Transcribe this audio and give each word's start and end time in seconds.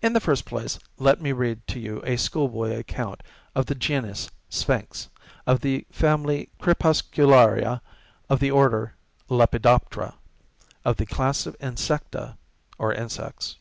In 0.00 0.12
the 0.12 0.20
first 0.20 0.44
place, 0.44 0.78
let 0.96 1.20
me 1.20 1.32
read 1.32 1.66
to 1.66 1.80
you 1.80 2.00
a 2.04 2.16
schoolboy 2.16 2.78
account 2.78 3.20
of 3.52 3.66
the 3.66 3.74
genus 3.74 4.30
Sphinx, 4.48 5.08
of 5.44 5.60
the 5.60 5.88
family 5.90 6.50
Crepuscularia 6.60 7.80
of 8.28 8.38
the 8.38 8.52
order 8.52 8.94
Lepidoptera, 9.28 10.14
of 10.84 10.98
the 10.98 11.06
class 11.06 11.46
of 11.46 11.56
Insecta—or 11.58 12.94
insects. 12.94 13.56